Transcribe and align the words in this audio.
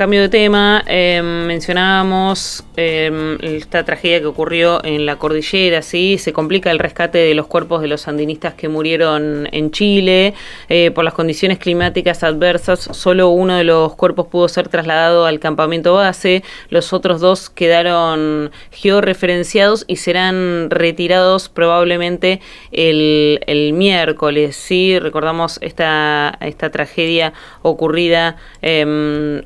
Cambio 0.00 0.20
de 0.20 0.28
tema, 0.28 0.84
eh, 0.86 1.20
mencionábamos 1.20 2.62
eh, 2.76 3.36
esta 3.42 3.84
tragedia 3.84 4.20
que 4.20 4.26
ocurrió 4.26 4.80
en 4.84 5.04
la 5.04 5.16
cordillera, 5.16 5.82
¿sí? 5.82 6.18
Se 6.18 6.32
complica 6.32 6.70
el 6.70 6.78
rescate 6.78 7.18
de 7.18 7.34
los 7.34 7.48
cuerpos 7.48 7.82
de 7.82 7.88
los 7.88 8.02
sandinistas 8.02 8.54
que 8.54 8.68
murieron 8.68 9.48
en 9.50 9.72
Chile. 9.72 10.34
Eh, 10.68 10.92
por 10.92 11.02
las 11.02 11.14
condiciones 11.14 11.58
climáticas 11.58 12.22
adversas, 12.22 12.78
solo 12.92 13.30
uno 13.30 13.56
de 13.56 13.64
los 13.64 13.96
cuerpos 13.96 14.28
pudo 14.28 14.46
ser 14.46 14.68
trasladado 14.68 15.26
al 15.26 15.40
campamento 15.40 15.94
base. 15.94 16.44
Los 16.70 16.92
otros 16.92 17.20
dos 17.20 17.50
quedaron 17.50 18.52
georreferenciados 18.70 19.84
y 19.88 19.96
serán 19.96 20.70
retirados 20.70 21.48
probablemente 21.48 22.40
el, 22.70 23.40
el 23.48 23.72
miércoles, 23.72 24.54
¿sí? 24.54 24.96
Recordamos 25.00 25.58
esta, 25.60 26.38
esta 26.40 26.70
tragedia 26.70 27.32
ocurrida 27.62 28.36
em, 28.62 29.42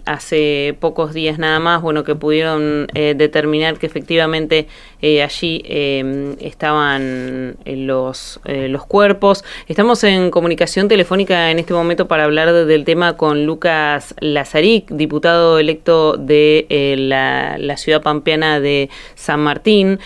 pocos 0.81 1.13
días 1.15 1.39
nada 1.39 1.59
más, 1.61 1.83
bueno, 1.83 2.05
que 2.05 2.15
pudieron 2.15 2.87
eh, 2.95 3.15
determinar 3.17 3.79
que 3.79 3.87
efectivamente 3.87 4.67
eh, 5.01 5.23
allí 5.23 5.63
em, 5.67 6.37
estaban 6.41 7.57
eh, 7.65 7.77
los, 7.77 8.41
los 8.45 8.87
cuerpos. 8.87 9.45
Estamos 9.69 10.05
en 10.05 10.31
comunicación 10.31 10.89
telefónica 10.89 11.51
en 11.51 11.59
este 11.59 11.75
momento 11.75 12.09
para 12.09 12.25
hablar 12.25 12.53
del 12.53 12.85
tema 12.85 13.17
con 13.17 13.47
Lucas 13.47 14.15
Lazaric, 14.21 14.91
diputado 14.91 15.59
electo 15.59 16.17
de 16.17 16.67
la, 16.99 17.57
la, 17.59 17.77
ciudad 17.77 18.03
pampeana 18.03 18.61
de 18.61 18.91
San 19.15 19.41
Martín, 19.41 19.99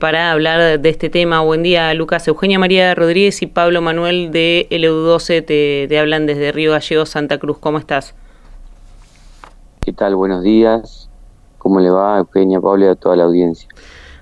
para 0.00 0.32
hablar 0.32 0.80
de 0.80 0.88
este 0.88 1.10
tema. 1.10 1.40
Buen 1.40 1.62
día, 1.62 1.94
Lucas. 1.94 2.26
Eugenia 2.28 2.58
María 2.58 2.94
Rodríguez 2.94 3.42
y 3.42 3.46
Pablo 3.46 3.80
Manuel 3.80 4.30
de 4.32 4.66
LU12 4.70 5.44
te, 5.44 5.86
te 5.88 5.98
hablan 5.98 6.26
desde 6.26 6.52
Río 6.52 6.72
Gallegos, 6.72 7.10
Santa 7.10 7.38
Cruz. 7.38 7.58
¿Cómo 7.58 7.78
estás? 7.78 8.14
¿Qué 9.84 9.92
tal? 9.92 10.16
Buenos 10.16 10.42
días. 10.42 11.10
¿Cómo 11.58 11.78
le 11.78 11.90
va, 11.90 12.16
Eugenia, 12.16 12.58
Pablo 12.58 12.86
y 12.86 12.88
a 12.88 12.94
toda 12.94 13.16
la 13.16 13.24
audiencia? 13.24 13.68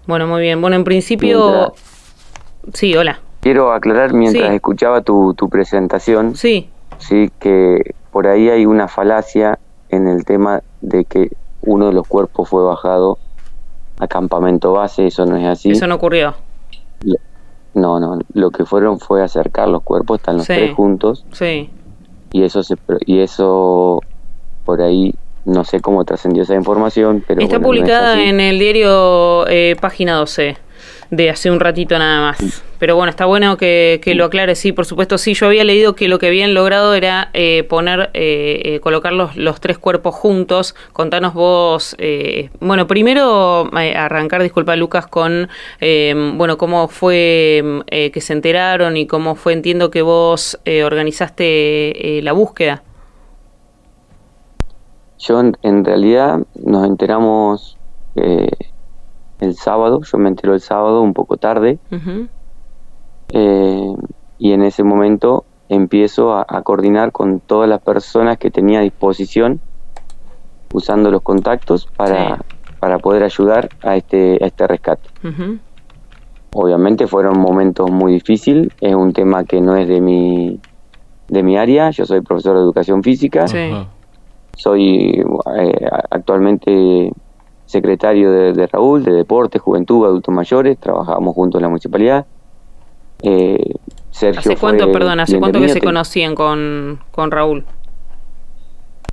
Bueno, 0.08 0.27
muy 0.27 0.41
bien. 0.41 0.60
Bueno, 0.60 0.74
en 0.74 0.82
principio... 0.82 1.72
Sí, 2.74 2.96
hola. 2.96 3.20
Quiero 3.42 3.72
aclarar 3.72 4.12
mientras 4.12 4.52
escuchaba 4.52 5.02
tu, 5.02 5.34
tu 5.34 5.48
presentación. 5.48 6.34
Sí. 6.34 6.68
Sí, 6.98 7.30
que 7.38 7.94
por 8.10 8.27
ahí 8.27 8.48
hay 8.48 8.66
una 8.66 8.88
falacia 8.88 9.60
en 9.88 10.08
el 10.08 10.24
tema 10.24 10.64
de 10.80 11.05
que 11.05 11.30
uno 11.60 11.86
de 11.86 11.92
los 11.92 12.08
cuerpos 12.08 12.48
fue 12.48 12.64
bajado 12.64 13.18
a 14.00 14.08
campamento 14.08 14.72
base, 14.72 15.06
eso 15.06 15.27
no 15.27 15.36
es 15.36 15.46
así. 15.46 15.70
Eso 15.70 15.86
no 15.86 15.94
ocurrió. 15.94 16.34
No, 17.74 18.00
no, 18.00 18.18
lo 18.34 18.50
que 18.50 18.64
fueron 18.64 18.98
fue 18.98 19.22
acercar 19.22 19.68
los 19.68 19.84
cuerpos, 19.84 20.18
están 20.18 20.38
los 20.38 20.46
tres 20.46 20.74
juntos. 20.74 21.24
Sí. 21.30 21.70
Y 22.33 22.42
eso 22.42 22.64
se 22.64 22.74
y 23.06 23.20
eso 23.20 24.00
por 24.64 24.83
ahí 24.83 25.14
no 25.44 25.64
sé 25.64 25.80
cómo 25.80 26.04
trascendió 26.04 26.42
esa 26.42 26.54
información, 26.54 27.24
pero... 27.26 27.40
Está 27.40 27.60
publicada 27.60 28.22
en 28.22 28.40
el 28.40 28.58
diario 28.58 29.46
eh, 29.48 29.76
Página 29.80 30.14
12 30.14 30.56
de 31.10 31.28
hace 31.28 31.50
un 31.50 31.60
ratito 31.60 31.98
nada 31.98 32.20
más. 32.22 32.64
Pero 32.78 32.96
bueno, 32.96 33.10
está 33.10 33.26
bueno 33.26 33.58
que, 33.58 34.00
lo 34.16 34.24
aclare. 34.24 34.54
Sí, 34.54 34.72
por 34.72 34.86
supuesto, 34.86 35.18
sí. 35.18 35.34
Yo 35.34 35.46
había 35.46 35.62
leído 35.62 35.94
que 35.94 36.08
lo 36.08 36.18
que 36.18 36.28
habían 36.28 36.54
logrado 36.54 36.94
era 36.94 37.28
eh, 37.34 37.64
poner, 37.68 38.08
eh, 38.14 38.80
colocar 38.82 39.12
los, 39.12 39.36
los, 39.36 39.60
tres 39.60 39.76
cuerpos 39.76 40.14
juntos. 40.14 40.74
Contanos 40.94 41.34
vos, 41.34 41.94
bueno, 42.60 42.86
primero 42.86 43.68
arrancar, 43.74 44.42
disculpa 44.42 44.74
Lucas, 44.74 45.06
con, 45.06 45.50
bueno, 45.80 46.56
cómo 46.56 46.88
fue 46.88 47.82
que 47.90 48.20
se 48.22 48.32
enteraron 48.32 48.96
y 48.96 49.06
cómo 49.06 49.34
fue, 49.34 49.52
entiendo 49.52 49.90
que 49.90 50.00
vos 50.00 50.58
organizaste 50.64 52.20
la 52.22 52.32
búsqueda. 52.32 52.82
Yo 55.22 55.40
en, 55.40 55.84
realidad 55.84 56.40
nos 56.64 56.84
enteramos 56.84 57.78
eh, 58.16 58.50
el 59.38 59.55
sábado, 59.55 60.00
yo 60.02 60.18
me 60.18 60.28
entero 60.28 60.52
el 60.52 60.60
sábado 60.60 61.00
un 61.00 61.14
poco 61.14 61.36
tarde. 61.36 61.78
Eh, 63.28 63.94
y 64.38 64.52
en 64.52 64.62
ese 64.62 64.82
momento 64.82 65.44
empiezo 65.68 66.34
a, 66.34 66.62
coordinar 66.62 67.12
con 67.12 67.38
todas 67.38 67.68
las 67.68 67.80
personas 67.80 68.36
que 68.36 68.50
tenía 68.50 68.80
a 68.80 68.82
disposición 68.82 69.61
usando 70.72 71.08
los 71.12 71.22
contactos 71.22 71.86
para, 71.96 72.40
para 72.80 72.98
poder 72.98 73.22
ayudar 73.22 73.68
a 73.80 73.96
este, 73.96 74.38
a 74.42 74.46
este 74.46 74.66
rescate. 74.66 75.08
Obviamente 76.52 77.06
fueron 77.06 77.38
momentos 77.38 77.92
muy 77.92 78.14
difíciles, 78.14 78.72
es 78.80 78.94
un 78.94 79.12
tema 79.12 79.44
que 79.44 79.61
no 79.61 79.77
es 79.77 79.86
de 79.86 80.00
mi, 80.00 80.58
de 81.28 81.42
mi 81.44 81.56
área, 81.56 81.90
yo 81.90 82.06
soy 82.06 82.22
profesor 82.22 82.56
de 82.56 82.62
educación 82.62 83.05
física. 83.05 83.46
Soy 84.57 85.24
eh, 85.57 85.89
actualmente 86.11 87.13
secretario 87.67 88.30
de, 88.52 88.67
Raúl, 88.67 89.02
de 89.02 89.13
Deporte, 89.13 89.58
Juventud, 89.58 90.05
Adultos 90.05 90.35
Mayores, 90.35 90.79
trabajamos 90.79 91.35
juntos 91.35 91.58
en 91.58 91.63
la 91.63 91.68
municipalidad. 91.68 92.27
Eh, 93.23 93.74
Sergio 94.11 94.41
¿Hace 94.41 94.57
cuánto, 94.57 94.92
perdón, 94.92 95.20
hace 95.20 95.39
cuánto 95.39 95.61
que 95.61 95.70
se 95.70 95.80
conocían 95.80 96.35
con, 96.35 97.01
con 97.12 97.30
Raúl? 97.30 97.64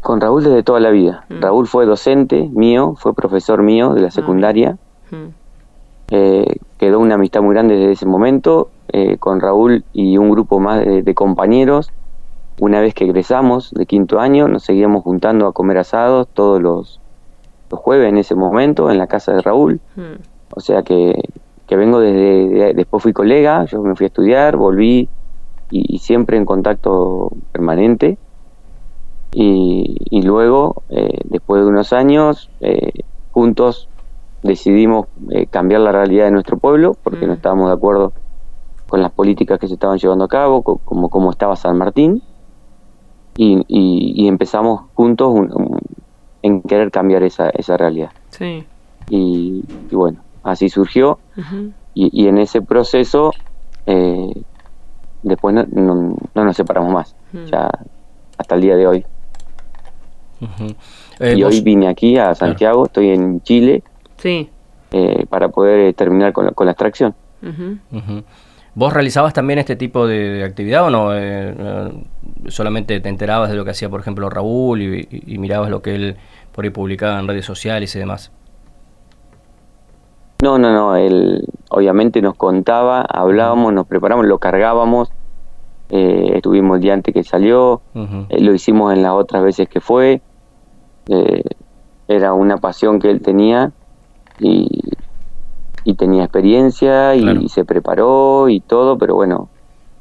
Con 0.02 0.20
Raúl 0.20 0.44
desde 0.44 0.64
toda 0.64 0.80
la 0.80 0.90
vida. 0.90 1.26
Mm. 1.30 1.42
Raúl 1.42 1.68
fue 1.68 1.86
docente 1.86 2.50
mío, 2.54 2.96
fue 2.98 3.14
profesor 3.14 3.64
mío 3.64 3.94
de 3.94 4.02
la 4.02 4.08
ah. 4.08 4.12
secundaria. 4.12 4.78
Mm. 5.10 5.28
Eh, 6.12 6.56
quedó 6.78 7.00
una 7.00 7.16
amistad 7.16 7.42
muy 7.42 7.54
grande 7.54 7.76
desde 7.76 7.94
ese 7.94 8.06
momento 8.06 8.72
con 9.20 9.40
Raúl 9.40 9.86
y 9.94 10.18
un 10.18 10.32
grupo 10.32 10.60
más 10.60 10.84
de 10.84 11.14
compañeros 11.14 11.92
una 12.60 12.82
vez 12.82 12.94
que 12.94 13.06
egresamos 13.06 13.72
de 13.72 13.86
quinto 13.86 14.20
año, 14.20 14.48
nos 14.48 14.64
seguíamos 14.64 15.04
juntando 15.04 15.48
a 15.48 15.54
comer 15.54 15.78
asados 15.78 16.28
todos 16.34 16.62
los, 16.62 17.00
jueves 17.72 18.10
en 18.10 18.18
ese 18.18 18.34
momento 18.34 18.90
en 18.90 18.98
la 18.98 19.08
casa 19.08 19.32
de 19.32 19.42
Raúl. 19.42 19.80
Hmm. 19.96 20.22
O 20.56 20.60
sea 20.60 20.82
que, 20.82 21.14
que 21.68 21.76
vengo 21.76 22.00
desde, 22.00 22.74
después 22.74 23.04
fui 23.04 23.14
colega, 23.14 23.66
yo 23.66 23.82
me 23.82 23.96
fui 23.96 24.06
a 24.06 24.08
estudiar, 24.08 24.58
volví 24.58 25.08
y, 25.70 26.00
siempre 26.00 26.38
en 26.38 26.46
contacto 26.46 27.32
permanente. 27.52 28.18
Y, 29.32 30.22
luego, 30.24 30.82
eh, 30.90 31.20
después 31.26 31.62
de 31.62 31.68
unos 31.68 31.94
años, 31.94 32.50
eh, 32.60 33.04
juntos 33.32 33.88
decidimos 34.42 35.06
eh, 35.30 35.46
cambiar 35.46 35.82
la 35.82 35.92
realidad 35.92 36.26
de 36.26 36.32
nuestro 36.32 36.58
pueblo 36.58 36.96
porque 37.04 37.28
no 37.28 37.34
hmm. 37.34 37.36
estábamos 37.36 37.68
de 37.68 37.76
acuerdo 37.76 38.14
con 38.88 39.04
las 39.04 39.12
políticas 39.12 39.60
que 39.60 39.68
se 39.68 39.76
estaban 39.76 40.00
llevando 40.00 40.26
a 40.26 40.28
cabo, 40.28 40.64
como, 40.64 41.10
como 41.10 41.30
estaba 41.30 41.56
San 41.56 41.78
Martín 41.78 42.24
y, 43.42 44.28
empezamos 44.28 44.82
juntos 44.94 45.48
en 46.42 46.62
querer 46.62 46.92
cambiar 46.92 47.24
esa, 47.24 47.50
esa 47.50 47.78
realidad. 47.78 48.12
Sí. 48.30 48.66
Y, 49.10 49.64
bueno, 49.92 50.20
así 50.44 50.70
surgió 50.70 51.20
y, 51.94 52.28
en 52.28 52.38
ese 52.38 52.62
proceso 52.62 53.34
eh, 53.86 54.34
después 55.24 55.56
no, 55.56 55.66
no, 55.72 56.44
nos 56.46 56.56
separamos 56.56 56.94
más, 56.94 57.16
ya 57.50 57.70
hasta 58.38 58.56
el 58.56 58.62
día 58.62 58.76
de 58.76 58.88
hoy. 58.88 59.06
Eh, 61.20 61.36
y 61.38 61.44
hoy 61.44 61.62
vine 61.62 61.88
aquí 61.88 62.18
a 62.18 62.34
Santiago, 62.36 62.86
estoy 62.86 63.10
en 63.10 63.42
Chile, 63.42 63.84
sí. 64.18 64.50
Eh, 64.92 65.26
para 65.30 65.50
poder 65.50 65.94
terminar 65.94 66.34
con 66.34 66.46
la, 66.46 66.52
con 66.52 66.66
la 66.66 66.72
extracción. 66.72 67.14
¿Vos 68.80 68.94
realizabas 68.94 69.34
también 69.34 69.60
este 69.60 69.76
tipo 69.76 70.08
de, 70.08 70.42
actividad 70.42 70.86
o 70.86 70.90
no? 70.90 71.14
Eh, 71.14 71.54
eh, 71.54 72.04
¿Solamente 72.48 72.98
te 73.02 73.10
enterabas 73.10 73.50
de 73.50 73.58
lo 73.58 73.66
que 73.66 73.72
hacía, 73.72 73.90
por 73.90 74.00
ejemplo, 74.00 74.30
Raúl 74.30 74.82
y, 74.82 75.38
mirabas 75.38 75.70
lo 75.70 75.82
que 75.82 75.96
él 75.96 76.16
por 76.54 76.64
ahí 76.64 76.70
publicaba 76.70 77.20
en 77.20 77.28
redes 77.28 77.46
sociales 77.46 77.94
y 77.94 78.00
demás? 78.00 78.32
No, 80.42 80.58
no, 80.58 80.72
no. 80.72 80.96
Él 80.96 81.46
obviamente 81.72 82.22
nos 82.22 82.36
contaba, 82.36 83.02
hablábamos, 83.02 83.74
nos 83.74 83.86
preparamos, 83.86 84.26
lo 84.28 84.38
cargábamos. 84.38 85.12
Eh, 85.90 86.32
estuvimos 86.36 86.78
el 86.78 86.82
día 86.82 86.94
antes 86.94 87.14
que 87.14 87.26
salió, 87.26 87.82
lo 87.94 88.54
hicimos 88.54 88.94
en 88.94 89.04
las 89.04 89.12
otras 89.12 89.44
veces 89.44 89.68
que 89.68 89.82
fue. 89.82 90.22
era 92.08 92.34
una 92.34 92.56
pasión 92.56 92.98
que 92.98 93.10
él 93.10 93.22
tenía 93.22 93.74
y 94.40 94.89
y 95.84 95.94
tenía 95.96 96.24
experiencia 96.24 97.16
y, 97.16 97.50
se 97.50 97.66
preparó 97.66 98.50
y 98.50 98.60
todo, 98.60 98.98
pero 98.98 99.16
bueno, 99.16 99.50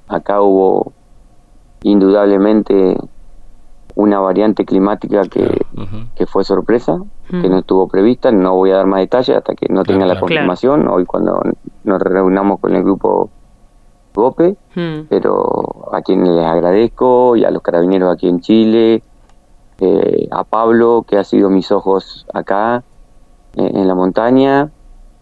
acá 0.08 0.40
hubo 0.40 0.92
indudablemente 1.82 2.96
una 3.94 4.20
variante 4.20 4.64
climática 4.64 5.22
que, 5.22 5.66
que 6.14 6.26
fue 6.26 6.44
sorpresa, 6.44 6.98
que 7.28 7.48
no 7.48 7.58
estuvo 7.58 7.88
prevista, 7.88 8.30
no 8.30 8.54
voy 8.54 8.70
a 8.70 8.76
dar 8.76 8.86
más 8.86 9.00
detalles 9.00 9.36
hasta 9.36 9.54
que 9.54 9.66
no 9.72 9.82
tenga 9.84 10.06
la 10.06 10.18
confirmación, 10.18 10.88
hoy 10.88 11.04
cuando 11.04 11.40
nos 11.84 12.00
reunamos 12.00 12.60
con 12.60 12.74
el 12.74 12.84
grupo 12.84 13.30
GOPE, 14.14 14.56
pero 15.08 15.88
a 15.92 16.02
quienes 16.02 16.28
les 16.30 16.44
agradezco 16.44 17.36
y 17.36 17.44
a 17.44 17.50
los 17.50 17.62
carabineros 17.62 18.12
aquí 18.12 18.28
en 18.28 18.40
Chile, 18.40 19.02
eh, 19.80 20.28
a 20.30 20.44
Pablo, 20.44 21.04
que 21.06 21.16
ha 21.16 21.24
sido 21.24 21.50
mis 21.50 21.70
ojos 21.70 22.26
acá 22.34 22.82
eh, 23.56 23.70
en 23.74 23.86
la 23.86 23.94
montaña, 23.94 24.70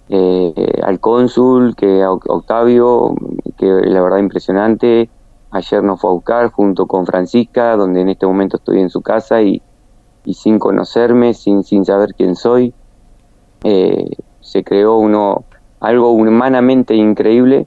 eh, 0.08 0.80
al 0.84 1.00
cónsul, 1.00 1.74
que 1.74 2.02
a 2.02 2.12
Octavio, 2.12 3.14
que 3.56 3.66
la 3.66 4.00
verdad 4.02 4.18
impresionante, 4.18 5.10
ayer 5.50 5.82
nos 5.82 6.00
fue 6.00 6.10
a 6.10 6.14
buscar 6.14 6.50
junto 6.50 6.86
con 6.86 7.06
Francisca, 7.06 7.76
donde 7.76 8.02
en 8.02 8.10
este 8.10 8.26
momento 8.26 8.56
estoy 8.58 8.80
en 8.80 8.90
su 8.90 9.02
casa 9.02 9.42
y, 9.42 9.62
sin 10.32 10.58
conocerme, 10.58 11.34
sin, 11.34 11.62
sin 11.64 11.84
saber 11.84 12.14
quién 12.16 12.36
soy, 12.36 12.74
eh, 13.64 14.10
se 14.40 14.62
creó 14.64 14.96
uno 14.96 15.44
algo 15.80 16.10
humanamente 16.10 16.94
increíble, 16.94 17.66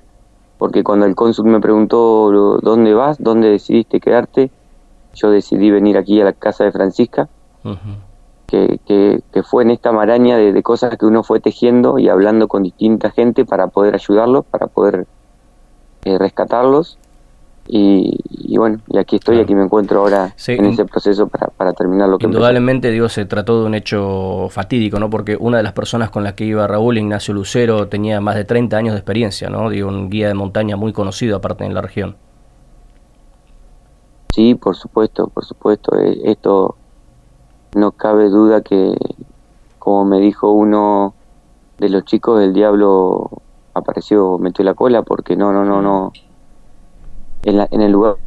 porque 0.57 0.83
cuando 0.83 1.06
el 1.06 1.15
cónsul 1.15 1.45
me 1.45 1.59
preguntó 1.59 2.31
dónde 2.62 2.94
vas, 2.94 3.18
dónde 3.19 3.50
decidiste 3.50 4.00
quedarte, 4.00 4.51
yo 5.13 5.31
decidí 5.31 5.71
venir 5.71 5.97
aquí 5.97 6.19
a 6.21 6.25
la 6.25 6.33
casa 6.33 6.63
de 6.63 6.71
Francisca, 6.71 7.30
que, 8.49 8.79
que, 9.31 9.43
fue 9.43 9.63
en 9.63 9.71
esta 9.71 9.91
maraña 9.91 10.37
de, 10.37 10.51
de, 10.51 10.63
cosas 10.63 10.97
que 10.97 11.05
uno 11.05 11.23
fue 11.23 11.39
tejiendo 11.39 11.99
y 11.99 12.09
hablando 12.09 12.47
con 12.47 12.63
distinta 12.63 13.11
gente 13.11 13.45
para 13.45 13.67
poder 13.67 13.95
ayudarlos, 13.95 14.45
para 14.45 14.67
poder 14.67 15.07
eh, 16.05 16.17
rescatarlos 16.17 16.97
y, 17.71 18.57
bueno, 18.57 18.79
y 18.87 18.97
aquí 18.97 19.17
estoy, 19.17 19.39
aquí 19.39 19.53
me 19.53 19.63
encuentro 19.63 19.99
ahora 19.99 20.33
en 20.47 20.65
ese 20.65 20.85
proceso 20.85 21.27
para, 21.27 21.47
para 21.49 21.71
terminar 21.73 22.09
lo 22.09 22.17
que 22.17 22.25
Indudablemente, 22.25 22.89
digo, 22.89 23.07
se 23.09 23.25
trató 23.25 23.61
de 23.61 23.67
un 23.67 23.75
hecho 23.75 24.47
fatídico, 24.49 24.99
¿no? 24.99 25.11
Porque 25.11 25.37
una 25.39 25.57
de 25.57 25.63
las 25.63 25.73
personas 25.73 26.09
con 26.09 26.23
las 26.23 26.33
que 26.33 26.45
iba 26.45 26.65
Raúl, 26.65 26.97
Ignacio 26.97 27.31
Lucero, 27.31 27.87
tenía 27.87 28.21
más 28.21 28.33
de 28.33 28.43
30 28.43 28.75
años 28.75 28.93
de 28.93 28.99
experiencia, 28.99 29.51
¿no? 29.51 29.69
Digo, 29.69 29.87
un 29.87 30.09
guía 30.09 30.29
de 30.29 30.33
montaña 30.33 30.77
muy 30.77 30.93
conocido 30.93 31.37
aparte 31.37 31.63
en 31.63 31.75
la 31.75 31.81
región. 31.81 32.17
Sí, 34.33 34.55
por 34.55 34.75
supuesto, 34.75 35.27
por 35.27 35.45
supuesto. 35.45 35.95
Eh, 35.99 36.21
esto 36.23 36.75
no 37.75 37.92
cabe 37.92 38.30
duda 38.30 38.62
que, 38.62 38.95
como 39.77 40.06
me 40.06 40.19
dijo 40.19 40.51
uno 40.51 41.13
de 41.77 41.89
los 41.89 42.04
chicos, 42.06 42.42
el 42.42 42.54
diablo 42.54 43.30
apareció, 43.74 44.38
metió 44.38 44.63
la 44.66 44.74
cola, 44.74 45.04
porque 45.04 45.36
no, 45.36 45.54
no, 45.54 45.66
no, 45.66 45.81
no. 45.81 46.12
En, 47.44 47.81
el 47.81 47.92
lugar 47.92 48.18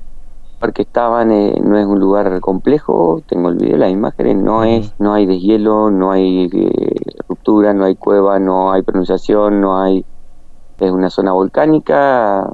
que 0.74 0.82
estaban 0.82 1.32
eh, 1.32 1.60
no 1.62 1.76
es 1.76 1.86
un 1.86 1.98
lugar 1.98 2.40
complejo, 2.40 3.20
tengo 3.26 3.48
el 3.48 3.56
video, 3.56 3.76
las 3.76 3.90
imágenes, 3.90 4.36
no 4.36 4.64
es, 4.64 4.94
no 4.98 5.12
hay 5.12 5.26
deshielo, 5.26 5.90
no 5.90 6.12
hay 6.12 6.48
eh, 6.52 6.94
ruptura, 7.28 7.74
no 7.74 7.84
hay 7.84 7.96
cueva, 7.96 8.38
no 8.38 8.72
hay 8.72 8.82
pronunciación, 8.82 9.60
no 9.60 9.80
hay, 9.80 10.04
es 10.78 10.90
una 10.90 11.10
zona 11.10 11.32
volcánica, 11.32 12.48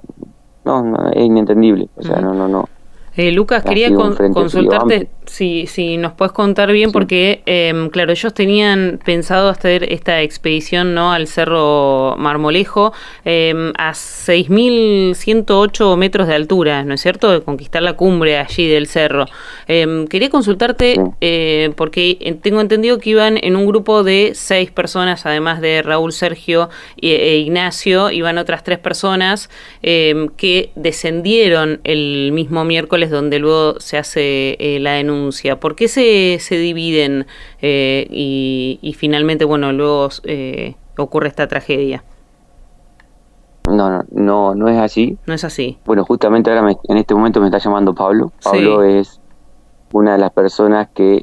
no, 0.64 0.82
no 0.82 1.10
es 1.10 1.24
inentendible, 1.24 1.90
o 1.96 2.02
sea, 2.02 2.20
no, 2.20 2.32
no, 2.34 2.48
no. 2.48 2.64
Eh, 3.18 3.32
Lucas, 3.32 3.62
quería 3.64 3.92
consultarte 3.92 5.08
si, 5.26 5.66
si 5.66 5.96
nos 5.96 6.12
puedes 6.12 6.30
contar 6.30 6.70
bien, 6.70 6.92
porque, 6.92 7.42
em, 7.46 7.90
claro, 7.90 8.12
ellos 8.12 8.32
tenían 8.32 9.00
pensado 9.04 9.48
hacer 9.48 9.92
esta 9.92 10.22
expedición 10.22 10.94
no 10.94 11.12
al 11.12 11.26
Cerro 11.26 12.14
Marmolejo 12.16 12.92
eh, 13.24 13.72
a 13.76 13.92
6.108 13.92 15.96
metros 15.96 16.28
de 16.28 16.36
altura, 16.36 16.84
¿no 16.84 16.94
es 16.94 17.00
cierto?, 17.00 17.32
de 17.32 17.42
conquistar 17.42 17.82
la 17.82 17.94
cumbre 17.94 18.38
allí 18.38 18.68
del 18.68 18.86
cerro. 18.86 19.24
Em, 19.66 20.06
quería 20.06 20.30
consultarte, 20.30 21.00
eh, 21.20 21.72
porque 21.74 22.38
tengo 22.40 22.60
entendido 22.60 22.98
que 22.98 23.10
iban 23.10 23.36
en 23.42 23.56
un 23.56 23.66
grupo 23.66 24.04
de 24.04 24.30
seis 24.34 24.70
personas, 24.70 25.26
además 25.26 25.60
de 25.60 25.82
Raúl, 25.82 26.12
Sergio 26.12 26.68
e, 27.02 27.38
Ignacio, 27.38 28.12
iban 28.12 28.38
otras 28.38 28.62
tres 28.62 28.78
personas 28.78 29.50
que 29.82 30.70
descendieron 30.76 31.80
el 31.82 32.30
mismo 32.32 32.64
miércoles 32.64 33.07
donde 33.10 33.38
luego 33.38 33.80
se 33.80 33.98
hace 33.98 34.56
eh, 34.58 34.78
la 34.80 34.92
denuncia. 34.92 35.60
¿Por 35.60 35.74
qué 35.76 35.88
se, 35.88 36.38
se 36.40 36.56
dividen 36.56 37.26
eh, 37.60 38.06
y, 38.10 38.94
finalmente, 38.96 39.44
bueno, 39.44 39.72
luego 39.72 40.08
eh, 40.24 40.74
ocurre 40.96 41.28
esta 41.28 41.46
tragedia? 41.48 42.04
No, 43.68 43.90
no, 43.90 44.04
no, 44.10 44.54
no 44.54 44.68
es 44.68 44.78
así. 44.78 45.18
No 45.26 45.34
es 45.34 45.44
así. 45.44 45.78
Bueno, 45.84 46.04
justamente 46.04 46.50
ahora 46.50 46.74
en 46.88 46.96
este 46.96 47.14
momento 47.14 47.40
me 47.40 47.46
está 47.46 47.58
llamando 47.58 47.94
Pablo. 47.94 48.32
Pablo 48.42 48.82
es 48.82 49.20
una 49.92 50.12
de 50.12 50.18
las 50.18 50.32
personas 50.32 50.88
que 50.94 51.22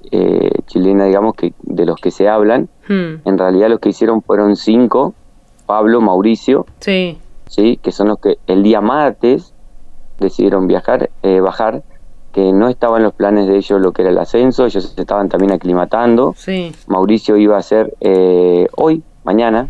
chilena, 0.68 1.06
digamos, 1.06 1.34
que 1.36 1.54
de 1.64 1.86
los 1.86 2.00
que 2.00 2.12
se 2.12 2.30
hablan. 2.30 2.70
Hmm. 2.88 3.22
En 3.26 3.38
realidad 3.38 3.70
los 3.70 3.80
que 3.80 3.90
hicieron 3.90 4.22
fueron 4.22 4.56
cinco. 4.56 5.16
Pablo, 5.66 6.02
Mauricio. 6.02 6.68
Sí. 6.82 7.18
Sí, 7.48 7.80
que 7.82 7.92
son 7.92 8.10
los 8.10 8.20
que 8.20 8.38
el 8.46 8.62
día 8.62 8.82
martes 8.82 9.55
decidieron 10.20 10.68
viajar, 10.68 11.10
eh, 11.24 11.40
bajar, 11.40 11.84
que 12.32 12.52
no 12.52 12.68
estaba 12.68 12.98
en 12.98 13.04
los 13.04 13.14
planes 13.14 13.48
de 13.48 13.56
ellos 13.56 13.80
lo 13.80 13.94
que 13.94 14.02
era 14.02 14.12
el 14.12 14.18
ascenso, 14.18 14.66
ellos 14.66 14.92
se 14.94 15.02
estaban 15.02 15.30
también 15.30 15.54
aclimatando. 15.54 16.34
Sí. 16.36 16.74
Mauricio 16.88 17.38
iba 17.38 17.56
a 17.56 17.60
hacer 17.60 17.96
eh, 18.02 18.68
hoy, 18.76 19.04
mañana, 19.24 19.70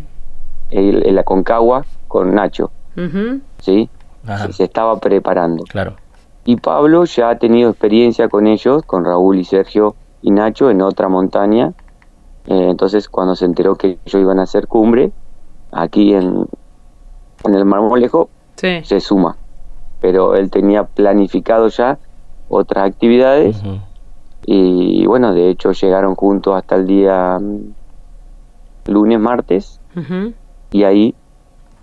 en 0.70 1.14
la 1.14 1.22
Concagua 1.22 1.84
con 2.08 2.34
Nacho. 2.34 2.72
¿Sí? 3.60 3.88
Se, 4.50 4.64
estaba 4.64 4.98
preparando. 4.98 5.62
Claro. 5.64 5.94
Y 6.44 6.56
Pablo 6.56 7.04
ya 7.04 7.30
ha 7.30 7.38
tenido 7.38 7.70
experiencia 7.70 8.28
con 8.28 8.48
ellos, 8.48 8.82
con 8.82 9.04
Raúl 9.04 9.38
y 9.38 9.44
Sergio 9.44 9.94
y 10.22 10.32
Nacho 10.32 10.68
en 10.68 10.82
otra 10.82 11.08
montaña. 11.08 11.72
Eh, 12.46 12.70
entonces, 12.70 13.08
cuando 13.08 13.36
se 13.36 13.44
enteró 13.44 13.76
que 13.76 13.98
ellos 14.04 14.20
iban 14.20 14.40
a 14.40 14.42
hacer 14.42 14.66
cumbre, 14.66 15.12
aquí 15.70 16.14
en, 16.14 16.48
en 17.44 17.54
el 17.54 17.64
Marmolejo, 17.64 18.28
se 18.56 18.98
suma 18.98 19.36
pero 20.00 20.36
él 20.36 20.50
tenía 20.50 20.84
planificado 20.84 21.68
ya 21.68 21.98
otras 22.48 22.86
actividades 22.86 23.62
y 24.44 25.04
bueno, 25.06 25.34
de 25.34 25.50
hecho 25.50 25.72
llegaron 25.72 26.14
juntos 26.14 26.54
hasta 26.54 26.76
el 26.76 26.86
día 26.86 27.38
mm, 27.40 27.74
lunes, 28.86 29.18
martes 29.18 29.80
y 30.70 30.84
ahí 30.84 31.14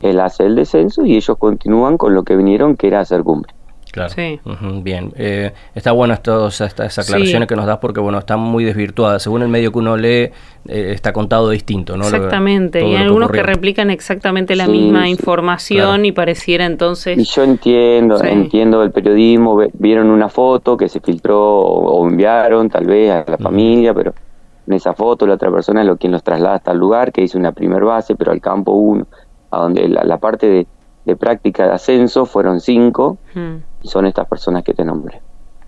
él 0.02 0.20
hace 0.20 0.46
el 0.46 0.56
descenso 0.56 1.06
y 1.06 1.16
ellos 1.16 1.38
continúan 1.38 1.98
con 1.98 2.14
lo 2.14 2.24
que 2.24 2.36
vinieron 2.36 2.76
que 2.76 2.88
era 2.88 3.02
hacer 3.02 3.24
cumbre. 3.24 3.54
Claro. 3.94 4.10
Sí. 4.10 4.40
bien. 4.82 5.14
Eh, 5.16 5.52
está 5.76 5.92
bueno 5.92 6.16
esto, 6.16 6.48
estas 6.48 6.98
aclaraciones 6.98 7.48
que 7.48 7.56
nos 7.56 7.68
das 7.68 7.78
porque, 7.78 8.00
bueno, 8.00 8.18
están 8.18 8.40
muy 8.40 8.64
desvirtuadas. 8.64 9.22
Según 9.22 9.44
el 9.44 9.50
medio 9.50 9.72
que 9.72 9.78
uno 9.78 9.96
lee, 9.96 10.08
eh, 10.08 10.32
está 10.66 11.14
contado 11.14 11.52
distinto, 11.52 11.96
¿no? 11.96 12.06
Exactamente. 12.06 12.82
y 12.82 12.96
hay 12.96 13.04
algunos 13.04 13.30
que, 13.30 13.44
replican 13.44 13.92
exactamente 13.92 14.56
la 14.56 14.68
misma 14.68 15.08
información 15.10 16.06
y 16.06 16.12
pareciera 16.12 16.66
entonces... 16.66 17.20
Y 17.20 17.24
yo 17.26 17.44
entiendo, 17.44 18.20
entiendo 18.24 18.82
el 18.82 18.90
periodismo. 18.90 19.62
Vieron 19.74 20.10
una 20.10 20.28
foto 20.28 20.76
que 20.76 20.90
se 20.90 21.00
filtró 21.00 21.40
o, 21.40 22.10
enviaron 22.10 22.72
tal 22.72 22.86
vez 22.86 23.12
a 23.12 23.24
la 23.28 23.38
familia, 23.38 23.94
pero 23.94 24.16
en 24.66 24.74
esa 24.74 24.96
foto 24.96 25.28
la 25.28 25.36
otra 25.36 25.52
persona 25.52 25.82
es 25.82 25.88
lo 25.88 25.98
quien 25.98 26.14
los 26.14 26.24
traslada 26.24 26.56
hasta 26.56 26.72
el 26.72 26.80
lugar, 26.80 27.12
que 27.12 27.22
hizo 27.22 27.38
una 27.38 27.52
primer 27.52 27.84
base, 27.84 28.16
pero 28.16 28.32
al 28.32 28.42
campo 28.42 28.72
uno, 28.72 29.06
a 29.52 29.60
donde 29.60 29.88
la 29.88 30.18
parte 30.18 30.48
de 30.48 30.66
de 31.06 31.16
práctica 31.16 31.68
de 31.68 31.74
ascenso 31.74 32.26
fueron 32.26 32.62
cinco 32.62 33.18
y 33.82 33.88
son 33.88 34.06
estas 34.06 34.28
personas 34.28 34.64
que 34.64 34.74
te 34.74 34.86
nombré. 34.86 35.22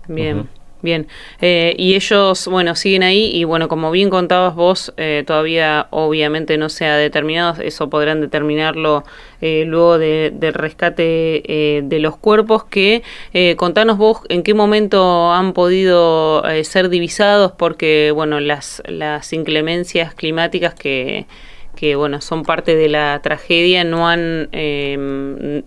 Bien. 0.08 0.48
Bien, 0.82 1.08
eh, 1.40 1.74
y 1.78 1.94
ellos, 1.94 2.46
bueno, 2.48 2.76
siguen 2.76 3.02
ahí 3.02 3.30
y 3.34 3.44
bueno, 3.44 3.66
como 3.66 3.90
bien 3.90 4.10
contabas 4.10 4.54
vos, 4.54 4.92
eh, 4.98 5.24
todavía 5.26 5.88
obviamente 5.90 6.58
no 6.58 6.68
se 6.68 6.84
ha 6.84 6.96
determinado, 6.96 7.62
eso 7.62 7.88
podrán 7.88 8.20
determinarlo 8.20 9.02
eh, 9.40 9.64
luego 9.66 9.98
del 9.98 10.52
rescate 10.52 11.82
de 11.82 11.98
los 11.98 12.18
cuerpos, 12.18 12.64
que 12.64 13.02
contanos 13.56 13.96
vos 13.96 14.20
en 14.28 14.42
qué 14.42 14.52
momento 14.52 15.32
han 15.32 15.54
podido 15.54 16.44
ser 16.62 16.90
divisados, 16.90 17.52
porque 17.52 18.12
bueno, 18.14 18.38
las, 18.38 18.82
las 18.86 19.32
inclemencias 19.32 20.14
climáticas 20.14 20.74
que 20.74 21.26
que 21.76 21.94
bueno 21.94 22.20
son 22.20 22.42
parte 22.42 22.74
de 22.74 22.88
la 22.88 23.20
tragedia 23.22 23.84
no 23.84 24.08
han 24.08 24.48
em, 24.50 25.62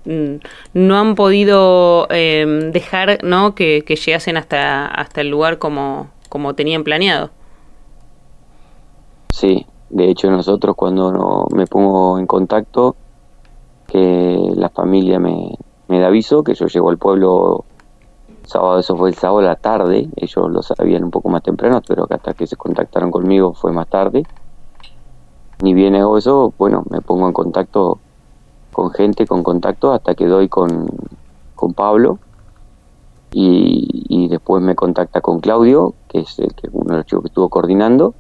no 0.73 0.97
han 0.97 1.15
podido 1.15 2.07
em, 2.09 2.71
dejar 2.73 3.23
no 3.23 3.55
que, 3.55 3.81
llegasen 3.81 4.35
hasta 4.35 4.85
hasta 4.87 5.21
el 5.21 5.29
lugar 5.29 5.57
como 5.59 6.09
como 6.27 6.53
tenían 6.53 6.83
planeado. 6.83 7.29
Sí 9.31 9.65
de 9.89 10.09
hecho 10.09 10.29
nosotros 10.29 10.75
cuando 10.75 11.11
no, 11.11 11.47
me 11.55 11.65
pongo 11.65 12.19
en 12.19 12.27
contacto 12.27 12.95
que 13.87 14.37
la 14.55 14.69
familia 14.69 15.19
me, 15.19 15.55
me 15.87 15.99
da 15.99 16.07
aviso 16.07 16.43
que 16.43 16.53
yo 16.53 16.67
llego 16.67 16.89
al 16.89 16.97
pueblo 16.97 17.65
sábado 18.43 18.79
eso 18.79 18.95
fue 18.97 19.09
el 19.09 19.15
sábado 19.15 19.39
a 19.39 19.43
la 19.43 19.55
tarde 19.55 20.09
ellos 20.15 20.49
lo 20.49 20.61
sabían 20.61 21.03
un 21.03 21.11
poco 21.11 21.29
más 21.29 21.43
temprano 21.43 21.81
pero 21.87 22.07
hasta 22.09 22.33
que 22.33 22.47
se 22.47 22.55
contactaron 22.55 23.11
conmigo 23.11 23.53
fue 23.53 23.71
más 23.71 23.87
tarde 23.87 24.23
ni 25.61 25.73
bien 25.73 25.95
hago 25.95 26.17
eso, 26.17 26.53
bueno, 26.57 26.83
me 26.89 27.01
pongo 27.01 27.27
en 27.27 27.33
contacto 27.33 27.99
con 28.71 28.91
gente, 28.91 29.27
con 29.27 29.43
contacto, 29.43 29.91
hasta 29.91 30.15
que 30.15 30.25
doy 30.25 30.47
con, 30.47 30.87
con 31.55 31.73
Pablo 31.73 32.19
y, 33.31 34.27
después 34.29 34.61
me 34.61 34.75
contacta 34.75 35.21
con 35.21 35.39
Claudio, 35.39 35.95
que 36.07 36.19
es 36.19 36.37
el 36.39 36.53
que, 36.53 36.69
uno 36.71 36.91
de 36.91 36.97
los 36.97 37.05
chicos 37.05 37.23
que 37.23 37.27
estuvo 37.27 37.49
coordinando, 37.49 38.13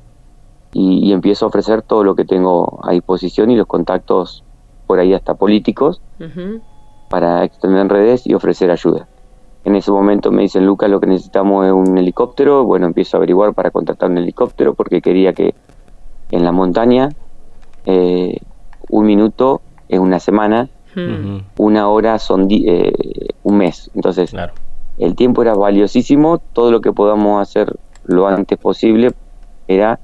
y, 0.73 1.11
empiezo 1.11 1.45
a 1.45 1.47
ofrecer 1.49 1.81
todo 1.81 2.03
lo 2.03 2.15
que 2.15 2.25
tengo 2.25 2.79
a 2.83 2.91
disposición 2.91 3.51
y 3.51 3.55
los 3.55 3.67
contactos 3.67 4.43
por 4.87 4.99
ahí 4.99 5.13
hasta 5.13 5.35
políticos 5.35 6.01
para 7.09 7.43
extender 7.43 7.87
redes 7.87 8.25
y 8.25 8.33
ofrecer 8.33 8.71
ayuda. 8.71 9.07
En 9.65 9.75
ese 9.75 9.91
momento 9.91 10.31
me 10.31 10.43
dicen, 10.43 10.65
Lucas, 10.65 10.89
lo 10.89 10.99
que 10.99 11.07
necesitamos 11.07 11.65
es 11.65 11.71
un 11.71 11.97
helicóptero. 11.97 12.63
Bueno, 12.63 12.87
empiezo 12.87 13.17
a 13.17 13.19
averiguar 13.19 13.53
para 13.53 13.71
contratar 13.71 14.09
un 14.09 14.17
helicóptero 14.17 14.73
porque 14.73 15.01
quería 15.01 15.33
que 15.33 15.53
en 16.31 16.43
la 16.43 16.51
montaña 16.51 17.09
eh, 17.85 18.37
un 18.89 19.05
minuto 19.05 19.61
es 19.87 19.99
una 19.99 20.19
semana, 20.19 20.69
una 21.57 21.87
hora 21.87 22.19
son 22.19 22.47
eh, 22.49 22.91
un 23.43 23.57
mes. 23.57 23.89
Entonces, 23.95 24.33
el 24.97 25.15
tiempo 25.15 25.41
era 25.41 25.53
valiosísimo, 25.53 26.39
todo 26.39 26.71
lo 26.71 26.81
que 26.81 26.91
podamos 26.91 27.41
hacer 27.41 27.75
lo 28.05 28.27
antes 28.27 28.57
posible 28.57 29.13
era 29.67 29.99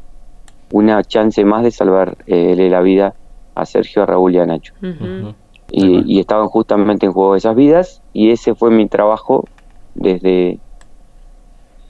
una 0.72 1.04
chance 1.04 1.44
más 1.44 1.64
de 1.64 1.72
salvar 1.72 2.18
eh, 2.28 2.56
la 2.70 2.82
vida 2.82 3.16
a 3.56 3.66
Sergio, 3.66 4.04
a 4.04 4.06
Raúl 4.06 4.36
y 4.36 4.38
a 4.40 4.46
Nacho. 4.46 4.74
y, 5.72 6.20
estaban 6.20 6.48
justamente 6.48 7.06
en 7.06 7.14
juego 7.14 7.36
esas 7.36 7.56
vidas. 7.56 8.02
Y 8.14 8.32
ese 8.32 8.56
fue 8.56 8.72
mi 8.72 8.88
trabajo 8.88 9.46
desde 9.96 10.60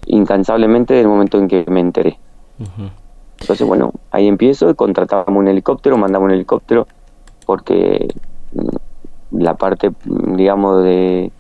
incansablemente 0.08 0.94
del 0.94 1.08
momento 1.08 1.38
en 1.38 1.48
que 1.48 1.66
me 1.68 1.80
enteré. 1.80 2.18
Entonces, 3.40 3.68
bueno, 3.68 3.92
ahí 4.12 4.28
empiezo, 4.28 4.76
contratamos 4.76 5.28
un 5.28 5.48
helicóptero, 5.48 5.98
mandamos 5.98 6.28
un 6.28 6.34
helicóptero 6.34 6.88
porque 7.46 8.08
mm, 8.54 9.40
la 9.40 9.56
parte, 9.56 9.92
digamos, 10.06 10.84
de, 10.84 11.32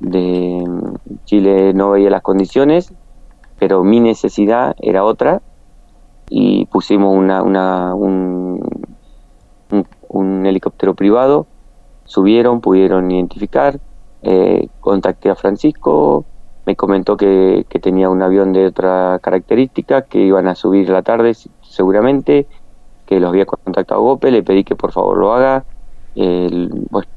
de 0.00 0.64
Chile 1.24 1.72
no 1.74 1.90
veía 1.90 2.10
las 2.10 2.22
condiciones, 2.22 2.92
pero 3.58 3.84
mi 3.84 4.00
necesidad 4.00 4.74
era 4.80 5.04
otra 5.04 5.40
y 6.28 6.66
pusimos 6.66 7.16
una, 7.16 7.42
una 7.42 7.94
un, 7.94 8.60
un, 10.08 10.46
helicóptero 10.46 10.94
privado, 10.94 11.46
subieron, 12.04 12.60
pudieron 12.60 13.10
identificar, 13.10 13.78
eh, 14.22 14.68
contacté 14.80 15.30
a 15.30 15.34
Francisco, 15.34 16.24
me 16.66 16.76
comentó 16.76 17.16
que, 17.16 17.66
que, 17.68 17.78
tenía 17.78 18.08
un 18.08 18.22
avión 18.22 18.52
de 18.52 18.66
otra 18.66 19.18
característica, 19.22 20.02
que 20.02 20.20
iban 20.20 20.48
a 20.48 20.54
subir 20.54 20.88
la 20.88 21.02
tarde 21.02 21.34
seguramente, 21.62 22.46
que 23.06 23.20
los 23.20 23.28
había 23.28 23.46
contactado 23.46 24.00
Gope, 24.00 24.30
le 24.30 24.42
pedí 24.42 24.64
que 24.64 24.76
por 24.76 24.92
favor 24.92 25.18
lo 25.18 25.34
haga. 25.34 25.64
bueno, 26.14 27.08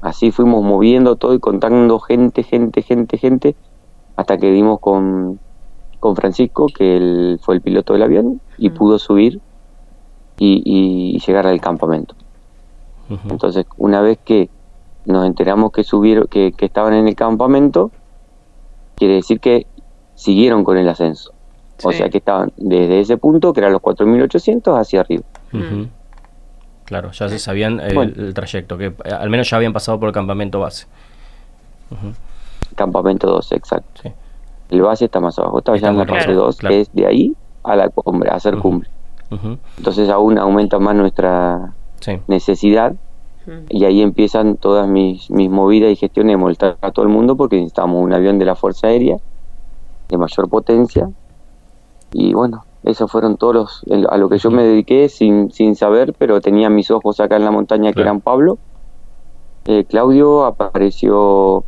así 0.00 0.30
fuimos 0.30 0.62
moviendo 0.62 1.16
todo 1.16 1.34
y 1.34 1.40
contando 1.40 1.98
gente, 1.98 2.42
gente, 2.42 2.82
gente, 2.82 3.18
gente, 3.18 3.56
hasta 4.16 4.38
que 4.38 4.50
dimos 4.50 4.80
con, 4.80 5.38
con 6.00 6.16
Francisco, 6.16 6.66
que 6.66 6.96
él 6.96 7.40
fue 7.42 7.56
el 7.56 7.60
piloto 7.60 7.92
del 7.92 8.02
avión, 8.02 8.40
y 8.58 8.70
pudo 8.70 8.98
subir 8.98 9.40
y, 10.38 11.18
llegar 11.26 11.46
al 11.46 11.60
campamento. 11.60 12.14
Entonces, 13.28 13.66
una 13.76 14.00
vez 14.00 14.18
que 14.24 14.48
nos 15.04 15.26
enteramos 15.26 15.72
que 15.72 15.84
subieron, 15.84 16.26
que, 16.26 16.52
que 16.52 16.64
estaban 16.64 16.94
en 16.94 17.06
el 17.06 17.14
campamento, 17.14 17.90
quiere 18.96 19.14
decir 19.14 19.40
que 19.40 19.66
siguieron 20.14 20.64
con 20.64 20.76
el 20.78 20.88
ascenso. 20.88 21.32
O 21.82 21.92
sea 21.92 22.08
que 22.08 22.18
estaban 22.18 22.52
desde 22.56 23.00
ese 23.00 23.16
punto, 23.16 23.52
que 23.52 23.60
eran 23.60 23.72
los 23.72 23.82
4.800, 23.82 24.78
hacia 24.78 25.00
arriba. 25.00 25.24
Claro, 26.84 27.10
ya 27.12 27.28
se 27.28 27.38
sabían 27.38 27.80
el, 27.80 28.32
trayecto, 28.34 28.78
que 28.78 28.94
al 29.04 29.30
menos 29.30 29.48
ya 29.48 29.56
habían 29.56 29.72
pasado 29.72 29.98
por 29.98 30.08
el 30.08 30.14
campamento 30.14 30.60
base. 30.60 30.86
Campamento 32.76 33.26
2, 33.28 33.52
exacto. 33.52 34.02
El 34.70 34.82
base 34.82 35.06
está 35.06 35.20
más 35.20 35.38
abajo, 35.38 35.58
está, 35.58 35.76
ya 35.76 35.88
en 35.88 35.98
la 35.98 36.06
fase 36.06 36.32
2, 36.32 36.58
que 36.58 36.80
es 36.80 36.92
de 36.92 37.06
ahí 37.06 37.36
a 37.62 37.76
la 37.76 37.88
cumbre, 37.88 38.30
a 38.30 38.34
hacer 38.34 38.56
cumbre. 38.58 38.88
Entonces 39.78 40.08
aún 40.10 40.38
aumenta 40.38 40.78
más 40.78 40.94
nuestra 40.94 41.74
necesidad 42.28 42.94
y 43.68 43.84
ahí 43.84 44.00
empiezan 44.00 44.56
todas 44.56 44.88
mis, 44.88 45.30
mis 45.30 45.50
movidas 45.50 45.92
y 45.92 45.96
gestiones 45.96 46.32
de 46.32 46.36
molestar 46.36 46.78
a 46.80 46.90
todo 46.92 47.04
el 47.04 47.10
mundo 47.10 47.36
porque 47.36 47.56
necesitamos 47.56 48.02
un 48.02 48.12
avión 48.12 48.38
de 48.38 48.44
la 48.44 48.54
Fuerza 48.54 48.88
Aérea 48.88 49.18
de 50.08 50.18
mayor 50.18 50.48
potencia. 50.48 51.10
Y 52.12 52.32
bueno, 52.32 52.64
esos 52.84 53.10
fueron 53.10 53.36
todos 53.36 53.54
los 53.54 53.84
a 54.08 54.16
lo 54.16 54.28
que 54.28 54.38
yo 54.38 54.50
me 54.50 54.62
dediqué 54.62 55.08
sin, 55.08 55.50
sin 55.50 55.74
saber, 55.74 56.14
pero 56.16 56.40
tenía 56.40 56.70
mis 56.70 56.90
ojos 56.90 57.20
acá 57.20 57.36
en 57.36 57.44
la 57.44 57.50
montaña 57.50 57.92
que 57.92 58.00
eran 58.00 58.20
Pablo. 58.20 58.58
Eh, 59.66 59.84
Claudio 59.84 60.44
apareció, 60.44 61.64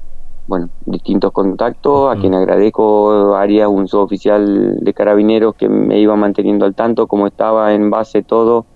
bueno, 0.46 0.68
distintos 0.84 1.32
contactos, 1.32 2.14
a 2.14 2.20
quien 2.20 2.34
agradezco, 2.34 3.34
Arias, 3.34 3.68
un 3.68 3.88
suboficial 3.88 4.78
de 4.80 4.94
carabineros 4.94 5.54
que 5.54 5.68
me 5.68 5.98
iba 5.98 6.14
manteniendo 6.16 6.66
al 6.66 6.74
tanto, 6.74 7.06
cómo 7.06 7.26
estaba 7.26 7.72
en 7.72 7.90
base 7.90 8.22
todo 8.22 8.66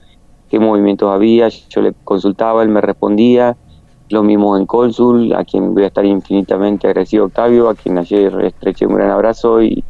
qué 0.50 0.59
movimientos 0.59 1.11
había, 1.11 1.49
yo 1.49 1.80
le 1.80 1.95
consultaba, 2.04 2.62
él 2.62 2.69
me 2.69 2.80
respondía, 2.80 3.57
lo 4.11 4.25
mismo 4.25 4.57
en 4.57 4.66
Cónsul, 4.66 5.33
a 5.35 5.45
quien 5.45 5.73
voy 5.73 5.85
a 5.85 5.87
estar 5.87 6.04
infinitamente 6.04 6.88
agradecido, 6.88 7.26
Octavio, 7.26 7.69
a 7.69 7.75
quien 7.75 7.97
ayer 7.97 8.45
estreché 8.45 8.87
un 8.87 8.97
gran 8.97 9.11
abrazo 9.11 9.62
y, 9.62 9.85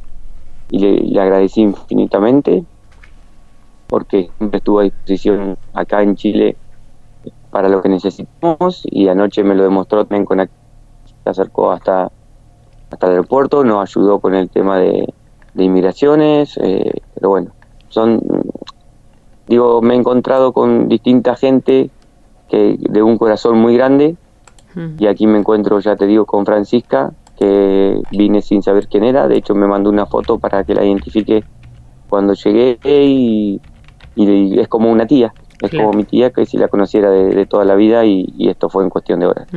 le, 0.70 1.20
agradecí 1.20 1.62
infinitamente, 1.62 2.64
porque 3.88 4.30
siempre 4.36 4.58
estuvo 4.58 4.80
a 4.80 4.84
disposición 4.84 5.56
acá 5.72 6.02
en 6.02 6.14
Chile 6.14 6.56
para 7.50 7.68
lo 7.68 7.82
que 7.82 7.88
necesitamos 7.88 8.82
y 8.84 9.08
anoche 9.08 9.42
me 9.42 9.54
lo 9.54 9.64
demostró 9.64 10.04
también 10.04 10.24
con 10.24 10.38
se 10.38 11.30
acercó 11.30 11.72
hasta 11.72 12.12
hasta 12.90 13.06
el 13.06 13.12
aeropuerto, 13.12 13.64
nos 13.64 13.88
ayudó 13.88 14.18
con 14.18 14.34
el 14.34 14.48
tema 14.50 14.78
de, 14.78 15.12
inmigraciones, 15.56 16.56
eh, 16.58 16.92
pero 17.14 17.28
bueno, 17.28 17.50
son 17.88 18.20
digo, 19.50 19.82
me 19.82 19.94
he 19.94 19.96
encontrado 19.98 20.52
con 20.52 20.88
distinta 20.88 21.34
gente 21.34 21.90
que 22.48 22.76
de 22.78 23.02
un 23.02 23.18
corazón 23.18 23.58
muy 23.58 23.76
grande 23.76 24.16
y 24.98 25.08
aquí 25.08 25.26
me 25.26 25.38
encuentro, 25.38 25.80
ya 25.80 25.96
te 25.96 26.06
digo, 26.06 26.24
con 26.24 26.46
Francisca, 26.46 27.10
que 27.36 28.00
vine 28.12 28.40
sin 28.40 28.62
saber 28.62 28.86
quién 28.86 29.02
era, 29.02 29.26
de 29.26 29.36
hecho 29.36 29.56
me 29.56 29.66
mandó 29.66 29.90
una 29.90 30.06
foto 30.06 30.38
para 30.38 30.62
que 30.62 30.74
la 30.74 30.84
identifique 30.84 31.42
cuando 32.08 32.34
llegué 32.34 32.78
y, 32.84 33.60
es 34.16 34.68
como 34.68 34.92
una 34.92 35.08
tía, 35.08 35.34
es 35.60 35.72
como 35.72 35.92
mi 35.92 36.04
tía 36.04 36.30
que 36.30 36.46
si 36.46 36.56
la 36.56 36.68
conociera 36.68 37.10
de, 37.10 37.46
toda 37.46 37.64
la 37.64 37.74
vida 37.74 38.04
y, 38.04 38.48
esto 38.48 38.68
fue 38.68 38.84
en 38.84 38.90
cuestión 38.90 39.18
de 39.18 39.26
horas. 39.26 39.48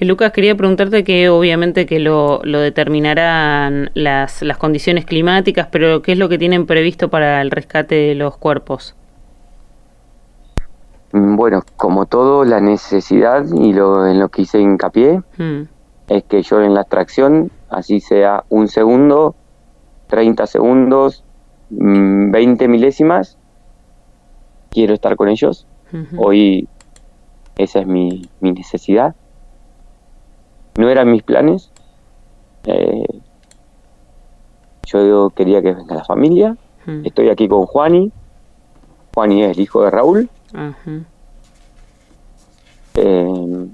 Lucas, 0.00 0.32
quería 0.32 0.56
preguntarte 0.56 1.04
que 1.04 1.28
obviamente 1.28 1.86
que 1.86 2.00
lo, 2.00 2.40
lo 2.42 2.58
determinarán 2.58 3.92
las, 3.94 4.42
las 4.42 4.56
condiciones 4.58 5.04
climáticas, 5.04 5.68
pero 5.70 6.02
¿qué 6.02 6.12
es 6.12 6.18
lo 6.18 6.28
que 6.28 6.38
tienen 6.38 6.66
previsto 6.66 7.08
para 7.10 7.40
el 7.40 7.52
rescate 7.52 7.94
de 7.94 8.14
los 8.16 8.36
cuerpos? 8.36 8.96
Mm, 11.12 11.36
bueno, 11.36 11.62
como 11.76 12.06
todo, 12.06 12.44
la 12.44 12.60
necesidad 12.60 13.44
y 13.46 13.72
lo 13.72 14.06
en 14.06 14.20
lo 14.20 14.28
que 14.28 14.42
hice 14.42 14.60
hincapié 14.60 15.22
hmm. 15.38 15.62
es 16.08 16.24
que 16.24 16.42
yo 16.42 16.60
en 16.60 16.74
la 16.74 16.82
extracción, 16.82 17.50
así 17.70 18.00
sea 18.00 18.44
un 18.50 18.68
segundo, 18.68 19.34
30 20.08 20.46
segundos, 20.46 21.24
20 21.70 22.68
mm, 22.68 22.70
milésimas, 22.70 23.38
quiero 24.70 24.94
estar 24.94 25.16
con 25.16 25.28
ellos. 25.28 25.66
Hoy 26.18 26.68
esa 27.56 27.80
es 27.80 27.86
mi, 27.86 28.28
mi, 28.40 28.52
necesidad. 28.52 29.14
No 30.76 30.90
eran 30.90 31.10
mis 31.10 31.22
planes. 31.22 31.70
Eh, 32.64 33.06
yo 34.84 35.30
quería 35.30 35.62
que 35.62 35.72
venga 35.72 35.94
la 35.94 36.04
familia. 36.04 36.56
Estoy 37.04 37.28
aquí 37.28 37.48
con 37.48 37.66
Juani. 37.66 38.12
Juani 39.14 39.44
es 39.44 39.56
el 39.56 39.62
hijo 39.62 39.82
de 39.82 39.90
Raúl. 39.90 40.30
Eh, 42.94 43.66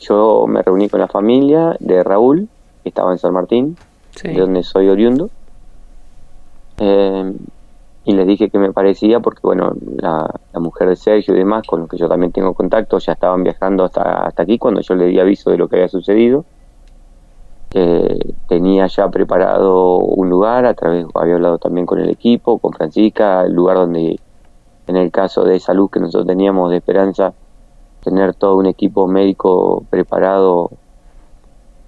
yo 0.00 0.46
me 0.48 0.62
reuní 0.62 0.88
con 0.88 1.00
la 1.00 1.08
familia 1.08 1.76
de 1.80 2.02
Raúl, 2.02 2.48
que 2.82 2.88
estaba 2.88 3.12
en 3.12 3.18
San 3.18 3.32
Martín, 3.32 3.76
de 4.22 4.34
donde 4.34 4.62
soy 4.62 4.88
oriundo, 4.88 5.30
eh, 6.78 7.32
y 8.04 8.12
les 8.12 8.26
dije 8.26 8.50
que 8.50 8.58
me 8.58 8.72
parecía, 8.72 9.20
porque 9.20 9.40
bueno, 9.42 9.72
la, 9.96 10.28
mujer 10.54 10.88
de 10.88 10.96
Sergio 10.96 11.34
y 11.34 11.38
demás, 11.38 11.66
con 11.66 11.80
los 11.80 11.88
que 11.88 11.96
yo 11.96 12.08
también 12.08 12.32
tengo 12.32 12.52
contacto, 12.54 12.98
ya 12.98 13.12
estaban 13.12 13.42
viajando 13.42 13.84
hasta, 13.84 14.26
hasta 14.26 14.42
aquí 14.42 14.58
cuando 14.58 14.80
yo 14.80 14.94
le 14.94 15.06
di 15.06 15.18
aviso 15.18 15.50
de 15.50 15.58
lo 15.58 15.68
que 15.68 15.76
había 15.76 15.88
sucedido. 15.88 16.44
tenía 18.48 18.86
ya 18.86 19.08
preparado 19.08 19.98
un 19.98 20.30
lugar, 20.30 20.64
a 20.66 20.74
través, 20.74 21.06
había 21.14 21.34
hablado 21.34 21.58
también 21.58 21.86
con 21.86 21.98
el 21.98 22.10
equipo, 22.10 22.58
con 22.58 22.72
Francisca, 22.72 23.42
el 23.42 23.52
lugar 23.52 23.76
donde 23.76 24.18
en 24.86 24.96
el 24.96 25.10
caso 25.10 25.44
de 25.44 25.60
salud 25.60 25.90
que 25.90 26.00
nosotros 26.00 26.26
teníamos 26.26 26.70
de 26.70 26.78
esperanza, 26.78 27.32
tener 28.02 28.34
todo 28.34 28.56
un 28.56 28.66
equipo 28.66 29.06
médico 29.06 29.84
preparado 29.90 30.70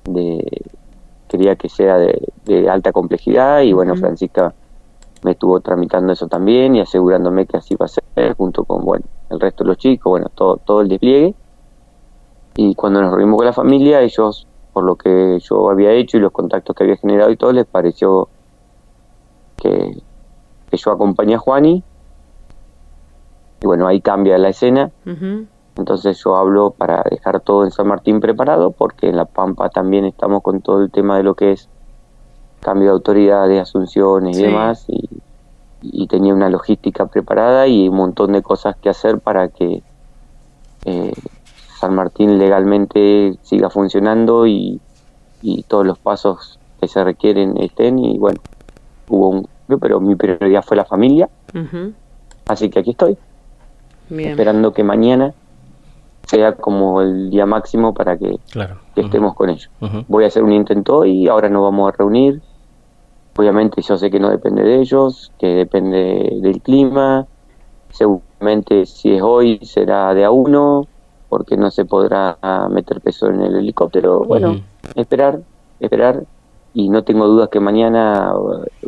de 0.04 0.42
quería 1.28 1.56
que 1.56 1.68
sea 1.68 1.98
de, 1.98 2.70
alta 2.70 2.92
complejidad 2.92 3.60
y 3.62 3.72
bueno, 3.72 3.96
Francisca 3.96 4.54
me 5.22 5.32
estuvo 5.32 5.60
tramitando 5.60 6.12
eso 6.12 6.28
también 6.28 6.76
y 6.76 6.80
asegurándome 6.80 7.46
que 7.46 7.56
así 7.56 7.74
va 7.74 7.86
a 7.86 7.88
ser 7.88 8.04
junto 8.36 8.64
con 8.64 8.84
bueno, 8.84 9.04
el 9.30 9.40
resto 9.40 9.64
de 9.64 9.68
los 9.68 9.78
chicos, 9.78 10.10
bueno, 10.10 10.30
todo, 10.34 10.58
todo 10.58 10.80
el 10.80 10.88
despliegue. 10.88 11.34
Y 12.54 12.74
cuando 12.74 13.02
nos 13.02 13.10
reunimos 13.10 13.38
con 13.38 13.46
la 13.46 13.52
familia, 13.52 14.00
ellos, 14.00 14.46
por 14.72 14.84
lo 14.84 14.96
que 14.96 15.38
yo 15.40 15.68
había 15.68 15.92
hecho 15.92 16.16
y 16.16 16.20
los 16.20 16.32
contactos 16.32 16.74
que 16.74 16.84
había 16.84 16.96
generado 16.96 17.30
y 17.30 17.36
todo, 17.36 17.52
les 17.52 17.66
pareció 17.66 18.28
que, 19.56 20.00
que 20.70 20.76
yo 20.76 20.92
acompañé 20.92 21.34
a 21.34 21.38
Juani 21.38 21.82
y 23.60 23.66
bueno, 23.66 23.86
ahí 23.86 24.00
cambia 24.00 24.38
la 24.38 24.48
escena. 24.48 24.90
Entonces 25.76 26.18
yo 26.24 26.36
hablo 26.36 26.70
para 26.70 27.02
dejar 27.10 27.40
todo 27.40 27.64
en 27.64 27.70
San 27.70 27.86
Martín 27.88 28.20
preparado, 28.20 28.70
porque 28.70 29.08
en 29.08 29.16
La 29.16 29.26
Pampa 29.26 29.68
también 29.68 30.04
estamos 30.04 30.42
con 30.42 30.62
todo 30.62 30.82
el 30.82 30.90
tema 30.90 31.16
de 31.16 31.22
lo 31.22 31.34
que 31.34 31.52
es 31.52 31.68
cambio 32.60 32.88
de 32.88 32.92
autoridad, 32.92 33.46
de 33.48 33.60
asunciones 33.60 34.38
y 34.38 34.42
demás, 34.42 34.86
y, 34.88 35.08
tenía 36.08 36.34
una 36.34 36.48
logística 36.48 37.06
preparada 37.06 37.66
y 37.66 37.88
un 37.88 37.96
montón 37.96 38.32
de 38.32 38.42
cosas 38.42 38.76
que 38.76 38.88
hacer 38.88 39.20
para 39.20 39.48
que 39.48 39.82
eh, 40.84 41.12
San 41.78 41.94
Martín 41.94 42.38
legalmente 42.38 43.38
siga 43.42 43.70
funcionando 43.70 44.46
y, 44.46 44.80
y 45.42 45.62
todos 45.64 45.86
los 45.86 45.98
pasos 45.98 46.58
que 46.80 46.88
se 46.88 47.04
requieren 47.04 47.56
estén 47.58 47.98
y 47.98 48.18
bueno, 48.18 48.40
hubo 49.08 49.28
un 49.28 49.48
pero 49.80 50.00
mi 50.00 50.14
prioridad 50.14 50.62
fue 50.62 50.76
la 50.76 50.84
familia, 50.84 51.28
así 52.46 52.70
que 52.70 52.78
aquí 52.78 52.90
estoy, 52.90 53.18
esperando 54.10 54.72
que 54.72 54.84
mañana 54.84 55.34
sea 56.26 56.52
como 56.52 57.00
el 57.00 57.30
día 57.30 57.46
máximo 57.46 57.94
para 57.94 58.18
que, 58.18 58.36
estemos 58.96 59.34
con 59.34 59.50
ellos. 59.50 59.70
Voy 60.08 60.24
a 60.24 60.26
hacer 60.26 60.42
un 60.42 60.52
intento 60.52 60.98
hoy, 60.98 61.28
ahora 61.28 61.48
nos 61.48 61.62
vamos 61.62 61.88
a 61.92 61.96
reunir. 61.96 62.42
Obviamente 63.36 63.82
yo 63.82 63.96
sé 63.96 64.10
que 64.10 64.18
no 64.18 64.30
depende 64.30 64.62
de 64.62 64.80
ellos, 64.80 65.32
que 65.38 65.48
depende 65.48 66.38
del 66.40 66.60
clima. 66.62 67.26
Seguramente 67.90 68.86
si 68.86 69.14
es 69.14 69.22
hoy 69.22 69.60
será 69.62 70.14
de 70.14 70.24
a 70.24 70.30
uno, 70.30 70.86
porque 71.28 71.56
no 71.56 71.70
se 71.70 71.84
podrá 71.84 72.38
meter 72.70 73.00
peso 73.00 73.28
en 73.28 73.42
el 73.42 73.56
helicóptero. 73.56 74.24
Bueno, 74.24 74.60
esperar, 74.94 75.40
esperar. 75.80 76.24
Y 76.74 76.88
no 76.88 77.04
tengo 77.04 77.26
dudas 77.26 77.48
que 77.48 77.60
mañana 77.60 78.34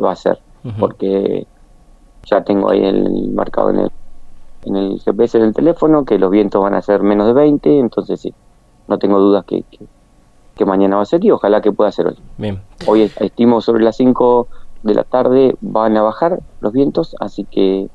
va 0.03 0.11
a 0.11 0.15
ser, 0.15 0.39
porque 0.79 1.47
ya 2.25 2.43
tengo 2.43 2.69
ahí 2.69 2.83
el 2.83 3.31
marcado 3.31 3.71
en 3.71 3.79
el 3.79 3.91
en 4.65 4.75
el 4.75 4.99
GPS 4.99 5.39
del 5.39 5.53
teléfono 5.53 6.05
que 6.05 6.17
los 6.17 6.31
vientos 6.31 6.61
van 6.61 6.73
a 6.73 6.81
ser 6.81 7.01
menos 7.01 7.27
de 7.27 7.33
20, 7.33 7.79
entonces 7.79 8.19
sí, 8.19 8.33
no 8.87 8.97
tengo 8.97 9.19
dudas 9.19 9.45
que, 9.45 9.63
que, 10.55 10.65
mañana 10.65 10.97
va 10.97 11.03
a 11.03 11.05
ser 11.05 11.23
y 11.23 11.31
ojalá 11.31 11.61
que 11.61 11.71
pueda 11.71 11.91
ser 11.91 12.07
hoy. 12.07 12.17
Bien. 12.37 12.61
Hoy 12.85 13.09
estimo 13.19 13.61
sobre 13.61 13.83
las 13.83 13.95
5 13.95 14.47
de 14.83 14.93
la 14.93 15.03
tarde 15.05 15.55
van 15.61 15.95
a 15.95 16.01
bajar 16.01 16.39
los 16.59 16.73
vientos, 16.73 17.15
así 17.19 17.45
que 17.45 17.87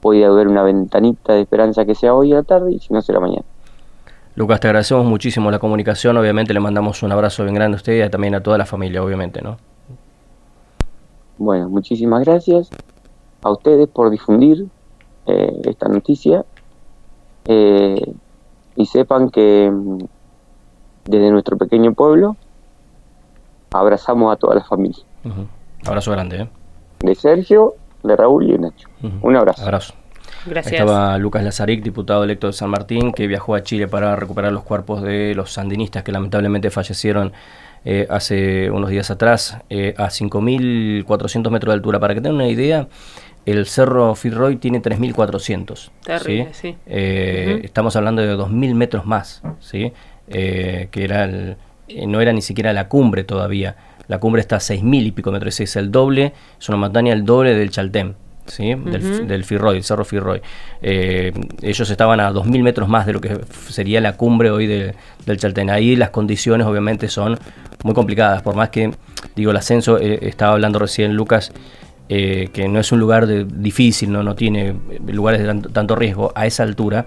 puede 0.00 0.24
haber 0.24 0.48
una 0.48 0.62
ventanita 0.62 1.34
de 1.34 1.42
esperanza 1.42 1.84
que 1.84 1.94
sea 1.94 2.14
hoy 2.14 2.32
a 2.32 2.36
la 2.36 2.42
tarde 2.42 2.72
y 2.72 2.80
si 2.80 2.92
no 2.92 3.00
será 3.00 3.20
mañana. 3.20 3.44
Lucas, 4.34 4.58
te 4.58 4.66
agradecemos 4.66 5.06
muchísimo 5.06 5.50
la 5.52 5.60
comunicación, 5.60 6.16
obviamente 6.16 6.52
le 6.52 6.58
mandamos 6.58 7.04
un 7.04 7.12
abrazo 7.12 7.44
bien 7.44 7.54
grande 7.54 7.76
a 7.76 7.78
usted 7.78 8.04
y 8.04 8.10
también 8.10 8.34
a 8.34 8.42
toda 8.42 8.58
la 8.58 8.66
familia, 8.66 9.02
obviamente, 9.02 9.40
¿no? 9.40 9.56
Bueno, 11.38 11.68
muchísimas 11.68 12.24
gracias 12.24 12.70
a 13.42 13.50
ustedes 13.50 13.86
por 13.88 14.10
difundir 14.10 14.66
eh, 15.26 15.62
esta 15.64 15.88
noticia 15.88 16.44
eh, 17.46 18.14
y 18.76 18.86
sepan 18.86 19.30
que 19.30 19.70
mm, 19.72 19.98
desde 21.06 21.30
nuestro 21.30 21.56
pequeño 21.56 21.94
pueblo 21.94 22.36
abrazamos 23.72 24.32
a 24.32 24.36
toda 24.36 24.56
la 24.56 24.64
familia. 24.64 25.02
Abrazo 25.84 26.12
grande. 26.12 26.42
¿eh? 26.42 26.48
De 27.00 27.14
Sergio, 27.14 27.74
de 28.02 28.16
Raúl 28.16 28.44
y 28.44 28.52
de 28.52 28.58
Nacho. 28.58 28.88
Un 29.22 29.36
abrazo. 29.36 29.62
Abrazo. 29.62 29.94
Gracias. 30.46 30.74
estaba 30.74 31.16
Lucas 31.16 31.42
Lazaric, 31.42 31.82
diputado 31.82 32.24
electo 32.24 32.48
de 32.48 32.52
San 32.52 32.68
Martín, 32.68 33.12
que 33.12 33.26
viajó 33.26 33.54
a 33.54 33.62
Chile 33.62 33.88
para 33.88 34.14
recuperar 34.14 34.52
los 34.52 34.62
cuerpos 34.62 35.02
de 35.02 35.34
los 35.34 35.52
sandinistas 35.52 36.02
que 36.02 36.12
lamentablemente 36.12 36.70
fallecieron 36.70 37.32
eh, 37.86 38.06
hace 38.10 38.70
unos 38.70 38.90
días 38.90 39.10
atrás 39.10 39.54
a 39.54 40.10
5.400 40.10 41.50
metros 41.50 41.72
de 41.72 41.74
altura. 41.74 41.98
Para 41.98 42.14
que 42.14 42.20
tengan 42.20 42.36
una 42.36 42.48
idea, 42.48 42.88
el 43.46 43.66
Cerro 43.66 44.14
Firroy 44.14 44.56
tiene 44.56 44.80
3.400. 44.80 45.90
Terrible, 46.02 46.48
sí. 46.52 46.76
Eh, 46.86 47.60
estamos 47.64 47.94
hablando 47.96 48.22
de 48.22 48.34
2.000 48.34 48.74
metros 48.74 49.06
más, 49.06 49.42
¿sí? 49.60 49.92
Eh, 50.28 50.88
que 50.90 51.04
era 51.04 51.26
eh, 51.26 51.56
no 52.06 52.20
era 52.20 52.32
ni 52.32 52.40
siquiera 52.40 52.72
la 52.72 52.88
cumbre 52.88 53.24
todavía. 53.24 53.76
La 54.08 54.18
cumbre 54.18 54.40
está 54.40 54.56
a 54.56 54.60
6.000 54.60 55.06
y 55.06 55.12
pico 55.12 55.30
metros, 55.30 55.60
es 55.60 55.76
el 55.76 55.90
doble, 55.90 56.32
es 56.58 56.68
una 56.68 56.78
montaña 56.78 57.12
el 57.12 57.24
doble 57.24 57.54
del 57.54 57.70
Chaltén. 57.70 58.16
¿sí? 58.46 58.74
del, 58.74 59.26
del 59.26 59.44
Firroy, 59.44 59.78
el 59.78 59.84
Cerro 59.84 60.04
Firroy. 60.04 60.42
ellos 60.82 61.88
estaban 61.90 62.20
a 62.20 62.30
2.000 62.30 62.62
metros 62.62 62.88
más 62.90 63.06
de 63.06 63.14
lo 63.14 63.20
que 63.20 63.40
sería 63.70 64.02
la 64.02 64.18
cumbre 64.18 64.50
hoy 64.50 64.66
del 64.66 65.38
Chaltén. 65.38 65.70
Ahí 65.70 65.96
las 65.96 66.10
condiciones 66.10 66.66
obviamente 66.66 67.08
son 67.08 67.38
muy 67.84 67.94
complicadas, 67.94 68.42
por 68.42 68.54
más 68.54 68.68
que, 68.68 68.90
digo, 69.34 69.50
el 69.50 69.56
ascenso, 69.56 69.98
estaba 69.98 70.52
hablando 70.52 70.78
recién 70.78 71.14
Lucas, 71.14 71.52
eh, 72.08 72.50
que 72.52 72.68
no 72.68 72.80
es 72.80 72.92
un 72.92 73.00
lugar 73.00 73.26
de, 73.26 73.44
difícil, 73.44 74.12
¿no? 74.12 74.22
no 74.22 74.34
tiene 74.34 74.74
lugares 75.06 75.40
de 75.40 75.70
tanto, 75.70 75.96
riesgo, 75.96 76.32
a 76.34 76.46
esa 76.46 76.62
altura, 76.62 77.06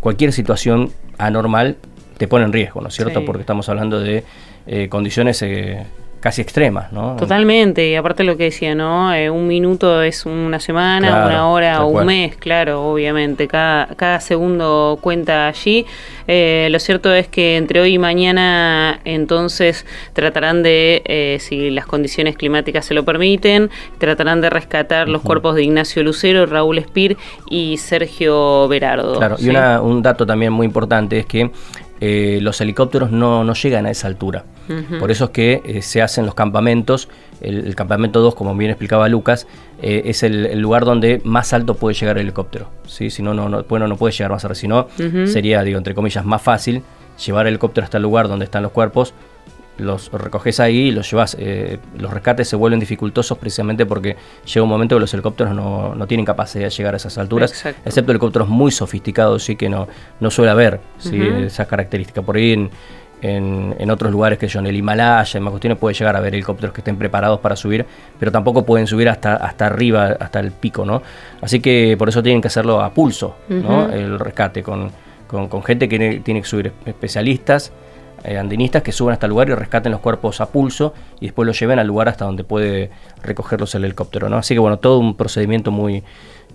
cualquier 0.00 0.32
situación 0.32 0.92
anormal 1.18 1.76
te 2.16 2.28
pone 2.28 2.44
en 2.44 2.52
riesgo, 2.52 2.80
¿no 2.80 2.88
es 2.88 2.94
cierto? 2.94 3.24
Porque 3.24 3.40
estamos 3.40 3.68
hablando 3.68 4.00
de 4.00 4.24
eh, 4.66 4.88
condiciones 4.88 5.42
eh, 5.42 5.84
casi 6.26 6.42
extremas, 6.42 6.90
¿no? 6.90 7.14
Totalmente, 7.14 7.88
y 7.88 7.94
aparte 7.94 8.24
lo 8.24 8.36
que 8.36 8.44
decía, 8.44 8.74
¿no? 8.74 9.14
Eh, 9.14 9.30
un 9.30 9.46
minuto 9.46 10.02
es 10.02 10.26
una 10.26 10.58
semana, 10.58 11.24
una 11.24 11.48
hora 11.48 11.84
o 11.84 11.86
un 11.86 12.04
mes, 12.04 12.34
claro, 12.34 12.82
obviamente, 12.82 13.46
cada, 13.46 13.86
cada 13.94 14.18
segundo 14.18 14.98
cuenta 15.00 15.46
allí. 15.46 15.86
Eh, 16.26 16.66
lo 16.72 16.80
cierto 16.80 17.14
es 17.14 17.28
que 17.28 17.56
entre 17.56 17.80
hoy 17.80 17.94
y 17.94 17.98
mañana 17.98 18.98
entonces 19.04 19.86
tratarán 20.14 20.64
de, 20.64 21.02
eh, 21.04 21.36
si 21.38 21.70
las 21.70 21.86
condiciones 21.86 22.36
climáticas 22.36 22.84
se 22.86 22.94
lo 22.94 23.04
permiten, 23.04 23.70
tratarán 23.98 24.40
de 24.40 24.50
rescatar 24.50 25.08
los 25.08 25.22
cuerpos 25.22 25.54
de 25.54 25.62
Ignacio 25.62 26.02
Lucero, 26.02 26.44
Raúl 26.46 26.78
Espir 26.78 27.16
y 27.48 27.76
Sergio 27.76 28.66
Berardo. 28.66 29.14
Claro, 29.18 29.36
y 29.38 29.48
una, 29.48 29.80
un 29.80 30.02
dato 30.02 30.26
también 30.26 30.52
muy 30.52 30.66
importante 30.66 31.20
es 31.20 31.26
que 31.26 31.52
eh, 32.00 32.38
los 32.42 32.60
helicópteros 32.60 33.10
no, 33.10 33.44
no, 33.44 33.54
llegan 33.54 33.86
a 33.86 33.90
esa 33.90 34.06
altura. 34.06 34.44
Por 34.98 35.12
eso 35.12 35.26
es 35.26 35.30
que 35.30 35.62
eh, 35.64 35.82
se 35.82 36.02
hacen 36.02 36.26
los 36.26 36.34
campamentos. 36.34 37.08
El, 37.40 37.74
campamento 37.74 38.20
2, 38.20 38.34
como 38.34 38.54
bien 38.56 38.70
explicaba 38.70 39.08
Lucas, 39.08 39.46
eh, 39.80 40.02
es 40.06 40.22
el, 40.22 40.58
lugar 40.58 40.84
donde 40.84 41.20
más 41.24 41.52
alto 41.52 41.74
puede 41.74 41.94
llegar 41.94 42.16
el 42.16 42.22
helicóptero. 42.22 42.70
¿sí? 42.86 43.10
Si 43.10 43.22
no, 43.22 43.32
no, 43.32 43.64
bueno, 43.64 43.86
no 43.86 43.96
puede 43.96 44.12
llegar 44.12 44.32
más 44.32 44.44
alto. 44.44 44.54
Si 44.54 44.66
no, 44.68 44.88
sería, 45.26 45.62
digo, 45.62 45.78
entre 45.78 45.94
comillas, 45.94 46.24
más 46.24 46.42
fácil 46.42 46.82
llevar 47.24 47.46
el 47.46 47.54
helicóptero 47.54 47.84
hasta 47.84 47.96
el 47.96 48.02
lugar 48.02 48.28
donde 48.28 48.44
están 48.44 48.62
los 48.62 48.72
cuerpos 48.72 49.14
los 49.78 50.10
recoges 50.12 50.60
ahí 50.60 50.88
y 50.88 50.90
los 50.90 51.10
llevas. 51.10 51.36
Eh, 51.38 51.78
los 51.98 52.12
rescates 52.12 52.48
se 52.48 52.56
vuelven 52.56 52.80
dificultosos 52.80 53.36
precisamente 53.38 53.86
porque 53.86 54.16
llega 54.44 54.62
un 54.62 54.68
momento 54.68 54.96
que 54.96 55.00
los 55.00 55.12
helicópteros 55.12 55.54
no, 55.54 55.94
no 55.94 56.06
tienen 56.06 56.24
capacidad 56.24 56.64
de 56.64 56.70
llegar 56.70 56.94
a 56.94 56.96
esas 56.96 57.18
alturas, 57.18 57.52
excepto 57.84 58.12
helicópteros 58.12 58.48
muy 58.48 58.70
sofisticados, 58.70 59.44
sí 59.44 59.56
que 59.56 59.68
no, 59.68 59.88
no 60.20 60.30
suele 60.30 60.50
haber 60.50 60.80
¿sí? 60.98 61.20
esa 61.20 61.66
característica. 61.66 62.22
Por 62.22 62.36
ahí 62.36 62.52
en, 62.52 62.70
en, 63.22 63.90
otros 63.90 64.12
lugares 64.12 64.38
que 64.38 64.48
yo, 64.48 64.60
en 64.60 64.66
el 64.66 64.76
Himalaya, 64.76 65.36
en 65.36 65.42
más 65.42 65.50
cuestiones, 65.50 65.78
puede 65.78 65.94
llegar 65.94 66.14
a 66.16 66.18
haber 66.18 66.34
helicópteros 66.34 66.74
que 66.74 66.80
estén 66.80 66.96
preparados 66.96 67.40
para 67.40 67.56
subir, 67.56 67.84
pero 68.18 68.32
tampoco 68.32 68.64
pueden 68.64 68.86
subir 68.86 69.08
hasta, 69.08 69.36
hasta 69.36 69.66
arriba, 69.66 70.16
hasta 70.18 70.40
el 70.40 70.52
pico, 70.52 70.84
¿no? 70.84 71.02
Así 71.40 71.60
que 71.60 71.96
por 71.98 72.08
eso 72.08 72.22
tienen 72.22 72.40
que 72.40 72.48
hacerlo 72.48 72.80
a 72.80 72.92
pulso, 72.92 73.36
¿no? 73.48 73.90
El 73.90 74.18
rescate, 74.18 74.62
con, 74.62 74.90
con, 75.26 75.48
con 75.48 75.62
gente 75.62 75.88
que 75.88 76.20
tiene 76.20 76.40
que 76.40 76.46
subir 76.46 76.72
especialistas 76.84 77.72
eh, 78.26 78.38
andinistas 78.38 78.82
que 78.82 78.90
suban 78.90 79.12
hasta 79.12 79.26
el 79.26 79.30
lugar 79.30 79.48
y 79.48 79.54
rescaten 79.54 79.92
los 79.92 80.00
cuerpos 80.00 80.40
a 80.40 80.46
pulso 80.46 80.92
y 81.20 81.26
después 81.26 81.46
los 81.46 81.58
lleven 81.58 81.78
al 81.78 81.86
lugar 81.86 82.08
hasta 82.08 82.24
donde 82.24 82.42
puede 82.42 82.90
recogerlos 83.22 83.72
el 83.76 83.84
helicóptero. 83.84 84.28
¿no? 84.28 84.36
Así 84.36 84.52
que 84.52 84.58
bueno, 84.58 84.80
todo 84.80 84.98
un 84.98 85.16
procedimiento 85.16 85.70
muy, 85.70 86.02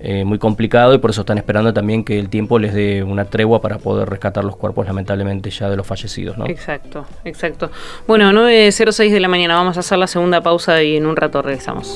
eh, 0.02 0.26
muy 0.26 0.38
complicado 0.38 0.94
y 0.94 0.98
por 0.98 1.12
eso 1.12 1.22
están 1.22 1.38
esperando 1.38 1.74
también 1.74 2.04
que 2.04 2.20
el 2.20 2.28
tiempo 2.28 2.60
les 2.60 2.74
dé 2.74 3.04
una 3.04 3.24
tregua 3.24 3.62
para 3.62 3.78
poder 3.78 4.10
rescatar 4.10 4.44
los 4.44 4.58
cuerpos 4.58 4.86
lamentablemente 4.86 5.50
ya 5.50 5.70
de 5.70 5.78
los 5.78 5.88
fallecidos. 5.88 6.38
¿no? 6.38 6.46
Exacto, 6.46 7.06
exacto. 7.24 7.72
Bueno, 8.06 8.34
9.06 8.34 9.10
de 9.10 9.20
la 9.22 9.30
mañana, 9.30 9.56
vamos 9.56 9.78
a 9.78 9.80
hacer 9.80 9.98
la 9.98 10.08
segunda 10.08 10.42
pausa 10.42 10.84
y 10.84 10.98
en 10.98 11.06
un 11.06 11.16
rato 11.16 11.42
regresamos. 11.42 11.96